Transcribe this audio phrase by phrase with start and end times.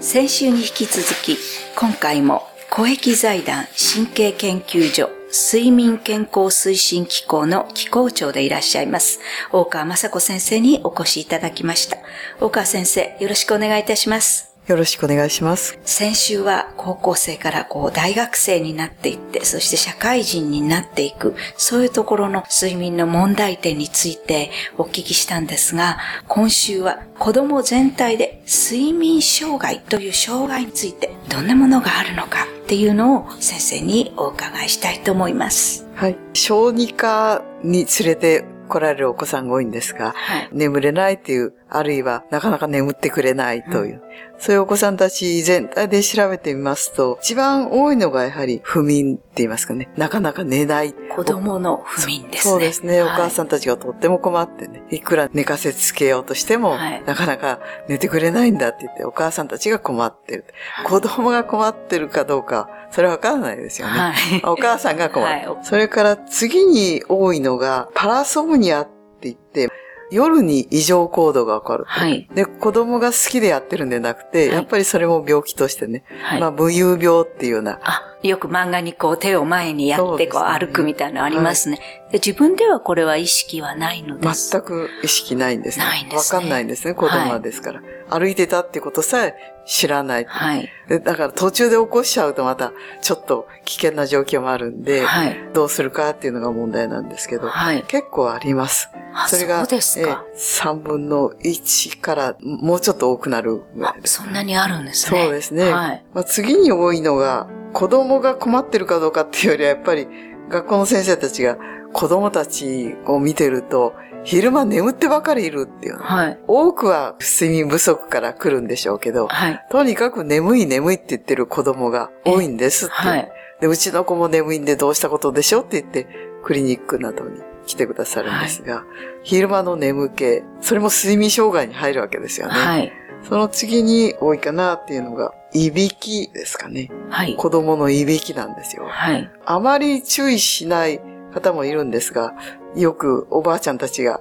[0.00, 1.36] 先週に引き続き、
[1.76, 9.18] 今回も公益財団神経研究所睡眠健康推進機構の機構長でいらっしゃいます。
[9.50, 11.98] 大川雅子先生にお越しいただきました。
[12.40, 14.56] 大川先生、よろしくお願いいたします。
[14.68, 15.78] よろしくお願いします。
[15.84, 25.98] 先週は高校生からこう大学生になっていって、そして社会人になっていく、そういうところの睡眠の問題点についてお聞きしたんですが、
[26.28, 35.86] 今週は子供全体で睡眠障害という障害についてどんなものがあるのかっていうのを先生にお伺いしたいと思います。
[35.94, 36.16] はい。
[36.34, 44.00] 小児科に連れて来られるお子さんが多いんですが、はい、眠れないっていう、あるいはなかなか眠ってくれないという、うん、
[44.38, 50.94] そういうお子さんたち全体で調べてみますと、一番多いのがやはり不眠って言いますかね、なかなか寝ない。
[51.18, 52.52] 子供の不眠ですね。
[52.52, 57.58] そうですね、はい、お母さんたちがとっても困ってね、いくら寝かせつけようとしても、はい、なかなか
[57.88, 60.44] 寝てくれないんだって言って、お母さんたちが困ってる。
[60.84, 63.94] 子供が困ってるかどうか、それわからないですよね。
[63.98, 65.28] はい、お母さんが困る。
[65.50, 68.90] はい、それから次に多いのが、パラソムニアって
[69.22, 69.68] 言って、
[70.12, 71.84] 夜に異常行動が起こる。
[71.86, 72.28] はい。
[72.32, 76.04] で、子供が好きでやってるんでなくて、はい、やっぱりそれも病気としてね。
[76.22, 76.40] はい。
[76.40, 77.80] まあ、無遊病っていうような。
[78.22, 81.76] あ、よく漫画にこう手を前にやってこう歩くみたいなのありますね。
[81.76, 84.50] はい、で自分ではこれは意識はないのです。
[84.50, 85.84] 全く意識ないんですね。
[85.84, 86.36] ないんですね。
[86.36, 87.82] わかんないんですね、子供ですから。
[88.10, 90.24] 歩いてたってことさえ知らない。
[90.26, 90.70] はい。
[90.88, 98.88] だから途中で起こしちゃうとまたちょっと危険な状況もあるんで、はい、どうするかっていうのが問題なんですけど、はい、結構あります。
[99.26, 104.22] それが、そうですか、え3分の1からもうちょっと多くなるぐらいです。
[104.22, 105.24] そんなにあるんですね。
[105.24, 105.70] そうですね。
[105.70, 110.06] はい、まあ、次に多いのが、子供が困ってるかどうかっていうよりはやっぱり
[110.48, 111.58] 学校の先生たちが
[111.92, 113.94] 子供たちを見てると、
[114.24, 116.02] 昼間眠ってばかりいるっていうの。
[116.02, 116.38] はい。
[116.46, 119.64] 多くは睡眠不足から来るんでしょうけど、はい。
[119.70, 122.94] とにかく眠い眠いって言ってる子供が多いんですって。
[122.94, 123.32] はい。
[123.60, 126.06] で、うちの子も眠いんでどうしたことでしょって言って、
[126.42, 128.84] クリニックなどに来てくださるんですが、はい、
[129.22, 132.52] 昼間の眠気、それも睡眠障害に入るわけですよね。
[132.52, 132.92] はい。
[133.22, 136.90] その次に多いかなっていうのが、いびきですかね。
[137.10, 137.34] はい。
[137.36, 138.86] 子供のいびきなんですよ。
[138.86, 139.30] はい。
[139.44, 141.00] あまり注意しない
[141.32, 142.34] 方もいるんですが、
[142.74, 144.20] よくおばあちゃんたちが、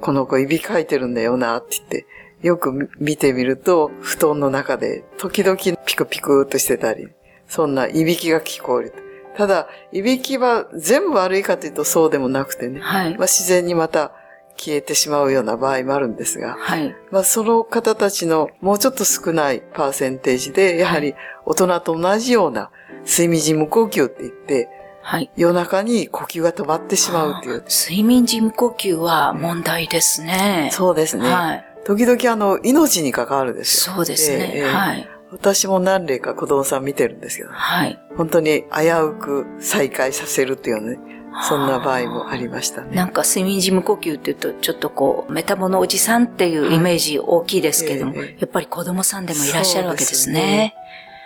[0.00, 2.06] この子いびかいてるんだよなって言って、
[2.42, 7.08] よく見てみると、布団の中で時々ピクピクっとしてたり、
[7.48, 8.94] そんないびきが聞こえる。
[9.36, 14.12] ただ、いびきは全部悪いかというとそうでもなくてね、はい、まあ、自然にまた
[14.56, 22.70] 消えてしまうような場合もあるんですが、はい、まあ、その方たちのもうちょっと少ないパーセンテージで、やはり大人と同じような
[23.04, 24.68] 睡眠時無呼吸って言って、
[25.02, 27.64] はい、夜中に呼吸が止まってしまうという。
[27.68, 30.70] 睡眠時無呼吸は問題ですね。
[30.72, 31.28] そうですね。
[31.28, 33.94] はい、時々あの、命に関わるですよ。
[33.94, 34.52] そうですね。
[34.54, 35.08] えー、はい。
[35.30, 38.00] 私も何例か子供さん見てるんですけど、はい。
[38.16, 40.98] 本当に危うく再開させるっていうね、
[41.42, 42.96] そんな場合もありましたね。
[42.96, 50.74] なんか睡眠時無呼吸って言うと、ちょっとこう、メタボのおじさんっていうイメージ大きいですけども、はいえー、やっぱり子供さんでもいらっしゃるわけですね。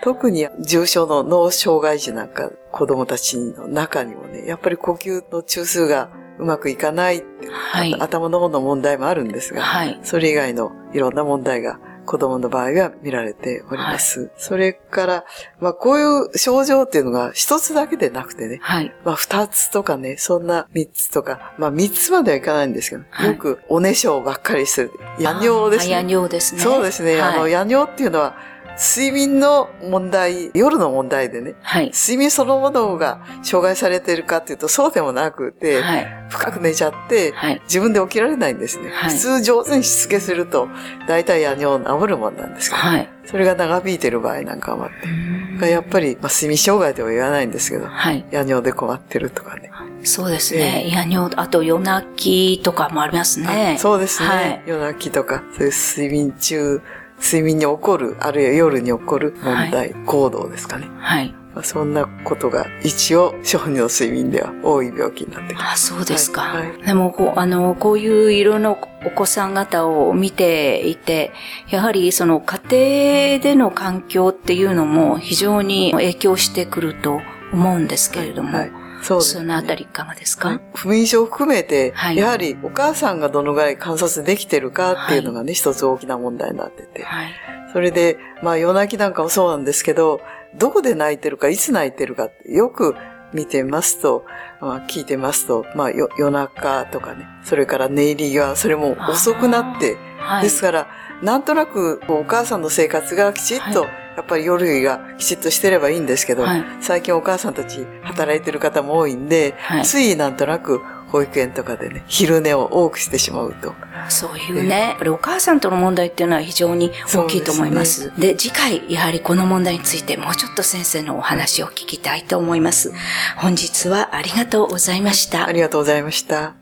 [0.02, 11.78] 特に重症の脳障害児なんか子供たちの中にもね、やっぱり呼吸の中枢がうまくいかない、はい、頭の方の問題もあるんですが、はい、それ以外のいろんな問題が
[12.10, 14.22] 子供の場合は見られております。
[14.22, 15.24] はい、それから、
[15.60, 24.90] まあこういう症状っていうのが一つだけでなくてね、はい、まあ二つとかね、そんな三つとか、まあ三つまではいかないんですけど、はい、よくおねしょばっかりする。
[25.20, 25.92] 夜尿ですね。
[25.92, 26.60] 夜尿ですね。
[26.60, 27.20] そうですね。
[27.20, 28.34] あの、夜尿っていうのは、
[28.80, 38.88] 睡眠の問題、夜の問題でね、はい、睡眠そのものが障害されているかっていうとそうでもなくて、はい、深く寝ちゃって、はい、自分で起きられないんですね。
[38.88, 40.66] 普通上手にしつけすると、
[41.06, 42.82] 大体夜尿治るもんなんですけど、
[43.30, 47.86] それが長引いてる場合なんかもあって、やっぱり、まあ、睡眠障害とは言わないんですけど、
[48.30, 49.70] 夜尿で困ってるとかね。
[50.04, 50.86] そうですね。
[50.86, 53.76] えー、夜尿、あと夜泣きとかもありますね。
[53.78, 54.62] そうですね。
[54.66, 56.80] 夜泣きとか、そういう睡眠中、
[57.20, 60.88] 睡眠に起こる、あるいは夜に起こる問題、はい、行動ですかね。
[60.98, 61.34] はい。
[61.54, 65.92] まあ、そんなことが一応、小児の睡眠では多い病気になってきます。
[65.92, 66.42] あ、そうですか。
[66.42, 71.32] はい、でもこう、あの、こういう色のお子さん方を見ていて、
[71.68, 77.20] やはりその家庭での環境っていうのも非常に影響してくると
[77.52, 80.60] 思うんですけれども、はいはいそう、ね、そのあたりいかがですか？
[80.74, 87.02] 不眠症を含めて、はい、やはりお母さんがどのぐらい観察できてるかっていうのがね、はい、一つ大きな問題になってて。
[87.02, 87.32] はい、
[87.72, 90.20] それで、まあ夜泣きなんかもそうなんですけど、
[90.56, 92.96] どこで泣いてるか、いつ泣いてるかってよく
[93.32, 94.24] 見てますと、
[94.60, 100.88] まあ、聞いてますと、まあ夜中とかね、それから寝入りが、それも遅くなってはい、ですから、
[101.22, 103.86] なんとなくお母さんの生活がきちっと、
[104.20, 113.74] やっぱり夜がきちっとしてればいいんですけど、はい、最近お母さんたち働いてる方も多いんで、はい、ついなんとなく保育園とかでね、昼寝を多くしてしまうと。
[114.10, 118.12] そういうね、やっぱりお母さんとの問題っていうのは非常に大きいと思います。
[118.20, 122.92] で、ね、次回、やはりこの問題についてもうちょっと先生のお話を聞きたいと思います。
[123.38, 125.46] 本日はありがとうございました。
[125.46, 126.59] ありがとうございました。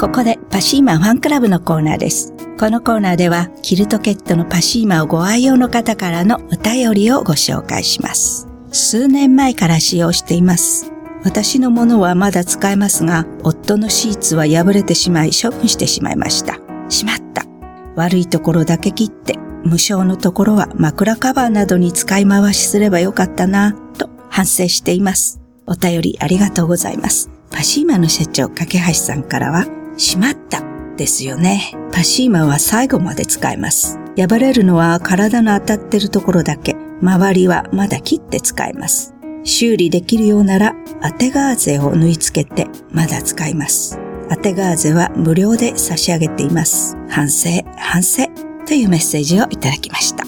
[0.00, 2.32] ここでパシーマファンクラブのコーナーです。
[2.58, 8.48] このコーナーではキルトケットのパシーマをご愛用の方からのお便りをご紹介します。
[8.72, 10.90] 数年前から使用しています。
[11.22, 16.58] 私のものはまだ使えますが、夫のシーツは破れてしまい処分してしまいました。
[16.88, 17.44] しまった。
[17.94, 25.42] 悪いところだけ切って、無償のところは枕カバーなどに使い回しすればよかったな、と反省しています。
[25.66, 27.28] お便りありがとうございます。
[27.50, 29.66] パシーマの社長、架橋さんからは、
[30.00, 30.62] しまった
[30.96, 31.74] ですよね。
[31.92, 33.98] パシーマは最後まで使えます。
[34.16, 36.74] 破れるのは体の当たってるところだけ。
[37.02, 39.14] 周りはまだ切って使えます。
[39.44, 43.98] 修理できるようなら当てガーゼを縫い付けてまだ使います。
[44.30, 46.96] 当てガーゼは無料で差し上げています。
[47.08, 48.26] 反省、反省
[48.66, 50.24] というメッセージをいただきました。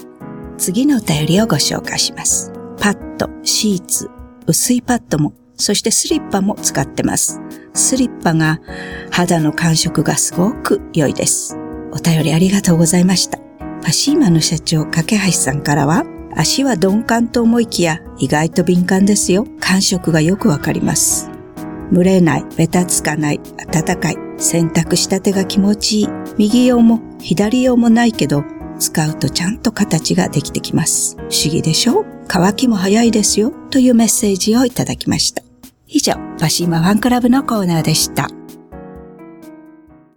[0.57, 2.51] 次のお便りをご紹介します。
[2.79, 4.09] パッド、シーツ、
[4.45, 7.41] 薄いパッドもそしてスリッパも使ってます。
[7.73, 8.59] スリッパが
[9.11, 11.57] 肌の感触がすごく良いです。
[11.91, 13.39] お便りありがとうございました。
[13.81, 16.05] パシーマの社長、架橋さんからは、
[16.35, 19.45] 足は鈍感と思いきや意外と敏感ですよ。
[19.59, 21.29] 感触がよくわかります。
[21.91, 23.41] 蒸れない、べたつかない、
[23.71, 26.09] 暖かい、洗濯したてが気持ちいい。
[26.37, 28.43] 右用も左用もないけど、
[28.83, 31.15] 使うとちゃんと形ができてきます。
[31.15, 32.05] 不思議でしょ？
[32.27, 33.51] 乾きも早いですよ。
[33.71, 35.41] というメッセージをいただきました。
[35.87, 38.27] 以上、パシーマファンクラブのコーナーでした。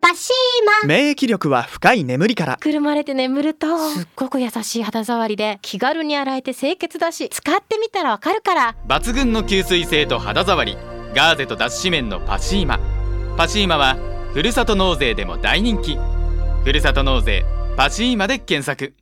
[0.00, 10.76] パシーマ免疫力は深い眠りからくるまれて眠るとすっごく優しい肌触りで気軽に洗えて清潔だし使ってみたらわかるから抜群の吸水性と肌触り
[11.14, 12.78] ガーゼと脱脂綿のパシーマ
[13.36, 13.96] パシーマは
[14.32, 15.98] ふるさと納税でも大人気
[16.64, 17.44] ふるさと納税
[17.76, 18.94] パチーマで検索。